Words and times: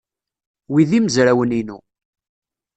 Wi 0.71 0.83
d 0.89 0.91
imezrawen-inu. 0.97 1.77